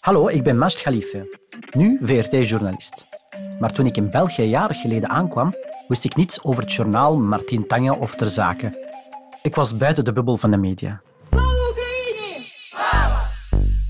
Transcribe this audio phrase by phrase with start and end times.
[0.00, 1.28] Hallo, ik ben Mast Khalife,
[1.76, 3.06] nu VRT-journalist.
[3.58, 5.54] Maar toen ik in België jaren geleden aankwam,
[5.88, 8.88] wist ik niets over het journaal Martin Tange of Ter Zake.
[9.42, 11.02] Ik was buiten de bubbel van de media.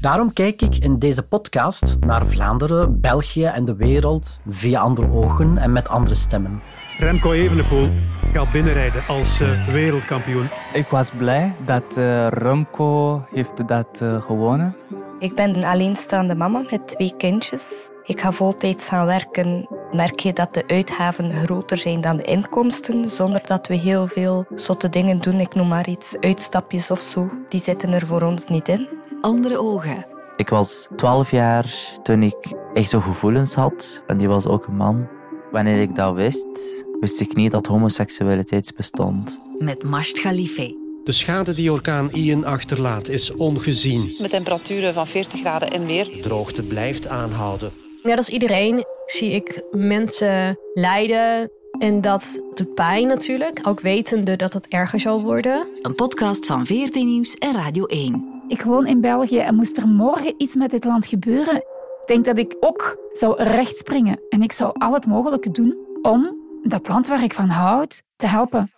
[0.01, 5.59] Daarom kijk ik in deze podcast naar Vlaanderen, België en de wereld via andere ogen
[5.59, 6.63] en met andere stemmen.
[6.99, 7.91] Remco Evenepoel
[8.33, 10.49] gaat binnenrijden als uh, wereldkampioen.
[10.73, 14.77] Ik was blij dat uh, Remco heeft dat uh, gewonnen.
[15.19, 17.91] Ik ben een alleenstaande mama met twee kindjes.
[18.05, 19.69] Ik ga voltijds gaan werken.
[19.93, 24.47] Merk je dat de uitgaven groter zijn dan de inkomsten, zonder dat we heel veel
[24.55, 25.41] zotte dingen doen.
[25.41, 27.31] Ik noem maar iets, uitstapjes of zo.
[27.49, 28.89] Die zitten er voor ons niet in.
[29.21, 30.07] Andere ogen.
[30.37, 34.03] Ik was 12 jaar toen ik echt zo gevoelens had.
[34.07, 35.09] En die was ook een man.
[35.51, 39.39] Wanneer ik dat wist, wist ik niet dat homoseksualiteit bestond.
[39.59, 40.77] Met Mast Khalife.
[41.05, 44.15] De schade die orkaan Ian achterlaat is ongezien.
[44.21, 46.05] Met temperaturen van 40 graden en meer.
[46.05, 47.71] De droogte blijft aanhouden.
[48.03, 51.51] Net als iedereen zie ik mensen lijden.
[51.79, 55.67] En dat de pijn natuurlijk, ook wetende dat het erger zal worden.
[55.83, 58.43] Een podcast van 14 Nieuws en Radio 1.
[58.49, 61.57] Ik woon in België en moest er morgen iets met dit land gebeuren.
[61.57, 64.21] Ik denk dat ik ook zou rechtspringen.
[64.29, 68.27] En ik zou al het mogelijke doen om dat klant waar ik van houd te
[68.27, 68.71] helpen.